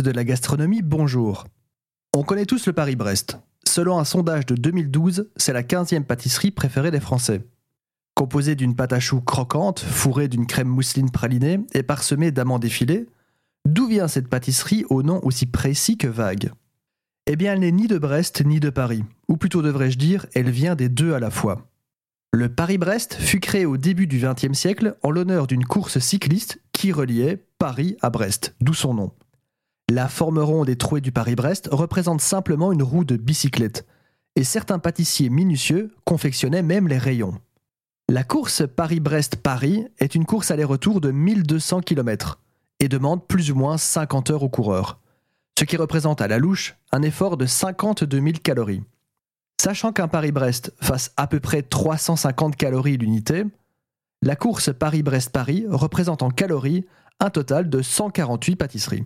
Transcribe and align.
de 0.00 0.10
la 0.10 0.24
gastronomie, 0.24 0.80
bonjour. 0.80 1.46
On 2.14 2.22
connaît 2.22 2.46
tous 2.46 2.66
le 2.66 2.72
Paris-Brest. 2.72 3.38
Selon 3.64 3.98
un 3.98 4.04
sondage 4.04 4.46
de 4.46 4.54
2012, 4.54 5.30
c'est 5.36 5.52
la 5.52 5.62
15e 5.62 6.04
pâtisserie 6.04 6.50
préférée 6.50 6.90
des 6.90 7.00
Français. 7.00 7.42
Composée 8.14 8.54
d'une 8.54 8.74
pâte 8.74 8.94
à 8.94 9.00
choux 9.00 9.20
croquante, 9.20 9.80
fourrée 9.80 10.28
d'une 10.28 10.46
crème 10.46 10.68
mousseline 10.68 11.10
pralinée 11.10 11.60
et 11.74 11.82
parsemée 11.82 12.30
d'amandes 12.30 12.64
effilées, 12.64 13.06
d'où 13.66 13.86
vient 13.86 14.08
cette 14.08 14.28
pâtisserie 14.28 14.84
au 14.88 15.02
nom 15.02 15.20
aussi 15.24 15.46
précis 15.46 15.98
que 15.98 16.08
vague? 16.08 16.52
Eh 17.26 17.36
bien, 17.36 17.52
elle 17.52 17.60
n'est 17.60 17.72
ni 17.72 17.86
de 17.86 17.98
Brest 17.98 18.44
ni 18.44 18.60
de 18.60 18.70
Paris, 18.70 19.04
ou 19.28 19.36
plutôt 19.36 19.62
devrais-je 19.62 19.98
dire, 19.98 20.26
elle 20.34 20.50
vient 20.50 20.74
des 20.74 20.88
deux 20.88 21.12
à 21.12 21.20
la 21.20 21.30
fois. 21.30 21.68
Le 22.32 22.48
Paris-Brest 22.48 23.14
fut 23.14 23.40
créé 23.40 23.66
au 23.66 23.76
début 23.76 24.06
du 24.06 24.18
XXe 24.18 24.58
siècle 24.58 24.96
en 25.02 25.10
l'honneur 25.10 25.46
d'une 25.46 25.64
course 25.64 25.98
cycliste 25.98 26.60
qui 26.72 26.92
reliait 26.92 27.44
Paris 27.58 27.96
à 28.00 28.10
Brest, 28.10 28.54
d'où 28.60 28.74
son 28.74 28.94
nom. 28.94 29.12
La 29.90 30.08
forme 30.08 30.38
ronde 30.38 30.68
et 30.68 30.76
trouée 30.76 31.00
du 31.00 31.12
Paris-Brest 31.12 31.68
représente 31.72 32.20
simplement 32.20 32.72
une 32.72 32.82
roue 32.82 33.04
de 33.04 33.16
bicyclette, 33.16 33.86
et 34.36 34.44
certains 34.44 34.78
pâtissiers 34.78 35.28
minutieux 35.28 35.94
confectionnaient 36.04 36.62
même 36.62 36.88
les 36.88 36.98
rayons. 36.98 37.38
La 38.08 38.24
course 38.24 38.62
Paris-Brest-Paris 38.66 39.86
est 39.98 40.14
une 40.14 40.24
course 40.24 40.50
aller-retour 40.50 41.00
de 41.00 41.10
1200 41.10 41.80
km 41.80 42.40
et 42.80 42.88
demande 42.88 43.26
plus 43.26 43.50
ou 43.50 43.54
moins 43.54 43.78
50 43.78 44.30
heures 44.30 44.42
aux 44.42 44.48
coureurs, 44.48 44.98
ce 45.58 45.64
qui 45.64 45.76
représente 45.76 46.20
à 46.20 46.28
la 46.28 46.38
louche 46.38 46.76
un 46.92 47.02
effort 47.02 47.36
de 47.36 47.46
52 47.46 48.20
000 48.20 48.32
calories. 48.42 48.82
Sachant 49.60 49.92
qu'un 49.92 50.08
Paris-Brest 50.08 50.74
fasse 50.80 51.12
à 51.16 51.26
peu 51.26 51.38
près 51.38 51.62
350 51.62 52.56
calories 52.56 52.96
l'unité, 52.96 53.44
la 54.22 54.36
course 54.36 54.72
Paris-Brest-Paris 54.72 55.66
représente 55.68 56.22
en 56.22 56.30
calories 56.30 56.86
un 57.20 57.30
total 57.30 57.70
de 57.70 57.82
148 57.82 58.56
pâtisseries. 58.56 59.04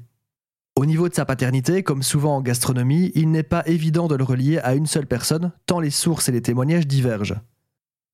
Au 0.79 0.85
niveau 0.85 1.09
de 1.09 1.15
sa 1.15 1.25
paternité, 1.25 1.83
comme 1.83 2.03
souvent 2.03 2.37
en 2.37 2.43
gastronomie, 2.43 3.11
il 3.15 3.31
n'est 3.31 3.43
pas 3.43 3.67
évident 3.67 4.09
de 4.09 4.15
le 4.15 4.25
relier 4.25 4.59
à 4.59 4.75
une 4.75 4.87
seule 4.87 5.07
personne, 5.07 5.53
tant 5.65 5.81
les 5.81 5.91
sources 5.91 6.29
et 6.29 6.33
les 6.33 6.43
témoignages 6.43 6.87
divergent. 6.87 7.41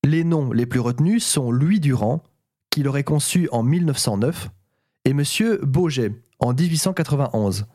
Les 0.04 0.22
noms 0.22 0.52
les 0.52 0.66
plus 0.66 0.78
retenus 0.78 1.24
sont 1.24 1.50
Louis 1.50 1.80
Durand, 1.80 2.22
qui 2.70 2.84
l'aurait 2.84 3.02
conçu 3.02 3.48
en 3.50 3.64
1909, 3.64 4.50
et 5.04 5.10
M. 5.10 5.24
Bauget, 5.62 6.12
en 6.38 6.54
1891. 6.54 7.66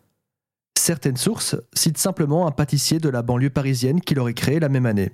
Certaines 0.78 1.18
sources 1.18 1.58
citent 1.74 1.98
simplement 1.98 2.48
un 2.48 2.52
pâtissier 2.52 3.00
de 3.00 3.10
la 3.10 3.24
banlieue 3.24 3.50
parisienne 3.50 4.00
qui 4.00 4.16
l'aurait 4.16 4.34
créé 4.34 4.62
la 4.62 4.70
même 4.70 4.86
année, 4.86 5.12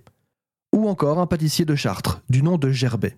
ou 0.71 0.87
encore 0.87 1.17
un 1.17 1.25
pâtissier 1.25 1.65
de 1.65 1.73
Chartres, 1.73 2.21
du 2.29 2.43
nom 2.43 2.59
de 2.59 2.69
Gerbet. 2.69 3.17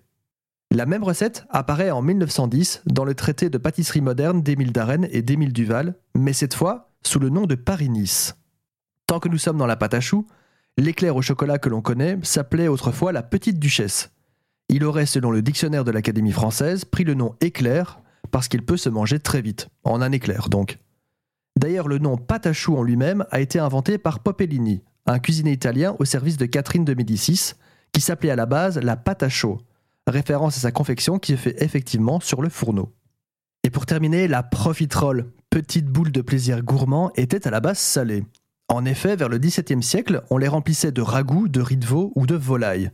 La 0.76 0.84
même 0.84 1.04
recette 1.04 1.46
apparaît 1.48 1.90
en 1.90 2.02
1910 2.02 2.82
dans 2.84 3.06
le 3.06 3.14
traité 3.14 3.48
de 3.48 3.56
pâtisserie 3.56 4.02
moderne 4.02 4.42
d'Émile 4.42 4.72
Darène 4.72 5.08
et 5.10 5.22
d'Émile 5.22 5.54
Duval, 5.54 5.94
mais 6.14 6.34
cette 6.34 6.52
fois 6.52 6.90
sous 7.02 7.18
le 7.18 7.30
nom 7.30 7.46
de 7.46 7.54
Paris-Nice. 7.54 8.36
Tant 9.06 9.18
que 9.18 9.30
nous 9.30 9.38
sommes 9.38 9.56
dans 9.56 9.66
la 9.66 9.76
pâte 9.76 9.94
à 9.94 10.00
choux, 10.00 10.26
l'éclair 10.76 11.16
au 11.16 11.22
chocolat 11.22 11.58
que 11.58 11.70
l'on 11.70 11.80
connaît 11.80 12.18
s'appelait 12.22 12.68
autrefois 12.68 13.12
la 13.12 13.22
petite 13.22 13.58
duchesse. 13.58 14.10
Il 14.68 14.84
aurait, 14.84 15.06
selon 15.06 15.30
le 15.30 15.40
dictionnaire 15.40 15.82
de 15.82 15.90
l'Académie 15.92 16.30
française, 16.30 16.84
pris 16.84 17.04
le 17.04 17.14
nom 17.14 17.36
éclair 17.40 18.02
parce 18.30 18.46
qu'il 18.46 18.62
peut 18.62 18.76
se 18.76 18.90
manger 18.90 19.18
très 19.18 19.40
vite, 19.40 19.70
en 19.82 20.02
un 20.02 20.12
éclair 20.12 20.50
donc. 20.50 20.78
D'ailleurs, 21.58 21.88
le 21.88 21.96
nom 21.96 22.18
pâte 22.18 22.46
à 22.46 22.52
en 22.68 22.82
lui-même 22.82 23.24
a 23.30 23.40
été 23.40 23.58
inventé 23.58 23.96
par 23.96 24.20
Popellini, 24.20 24.82
un 25.06 25.20
cuisinier 25.20 25.52
italien 25.52 25.96
au 25.98 26.04
service 26.04 26.36
de 26.36 26.44
Catherine 26.44 26.84
de 26.84 26.92
Médicis, 26.92 27.54
qui 27.92 28.02
s'appelait 28.02 28.32
à 28.32 28.36
la 28.36 28.44
base 28.44 28.78
la 28.78 28.98
pâte 28.98 29.22
à 29.22 29.30
référence 30.06 30.56
à 30.56 30.60
sa 30.60 30.72
confection 30.72 31.18
qui 31.18 31.32
se 31.32 31.36
fait 31.36 31.62
effectivement 31.62 32.20
sur 32.20 32.42
le 32.42 32.48
fourneau. 32.48 32.92
Et 33.64 33.70
pour 33.70 33.86
terminer, 33.86 34.28
la 34.28 34.42
profiterole, 34.42 35.32
petite 35.50 35.86
boule 35.86 36.12
de 36.12 36.20
plaisir 36.20 36.62
gourmand, 36.62 37.10
était 37.16 37.46
à 37.46 37.50
la 37.50 37.60
base 37.60 37.78
salée. 37.78 38.24
En 38.68 38.84
effet, 38.84 39.16
vers 39.16 39.28
le 39.28 39.38
XVIIe 39.38 39.82
siècle, 39.82 40.22
on 40.30 40.38
les 40.38 40.48
remplissait 40.48 40.92
de 40.92 41.02
ragoût, 41.02 41.48
de 41.48 41.60
riz 41.60 41.76
de 41.76 41.86
veau 41.86 42.12
ou 42.14 42.26
de 42.26 42.34
volaille. 42.34 42.90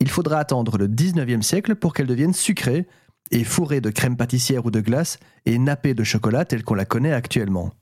Il 0.00 0.10
faudra 0.10 0.38
attendre 0.38 0.78
le 0.78 0.88
XIXe 0.88 1.46
siècle 1.46 1.76
pour 1.76 1.94
qu'elles 1.94 2.06
deviennent 2.06 2.34
sucrées 2.34 2.86
et 3.30 3.44
fourrées 3.44 3.80
de 3.80 3.90
crème 3.90 4.16
pâtissière 4.16 4.66
ou 4.66 4.70
de 4.70 4.80
glace 4.80 5.18
et 5.46 5.58
nappées 5.58 5.94
de 5.94 6.04
chocolat 6.04 6.44
telle 6.44 6.64
qu'on 6.64 6.74
la 6.74 6.84
connaît 6.84 7.12
actuellement. 7.12 7.72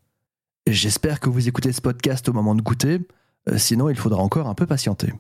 J'espère 0.66 1.20
que 1.20 1.31
vous 1.31 1.49
écoutez 1.49 1.72
ce 1.72 1.81
podcast 1.81 2.28
au 2.28 2.32
moment 2.32 2.54
de 2.54 2.62
goûter, 2.62 3.00
euh, 3.49 3.59
sinon 3.59 3.88
il 3.88 3.97
faudra 3.97 4.22
encore 4.22 4.49
un 4.49 4.54
peu 4.54 4.66
patienter. 4.66 5.12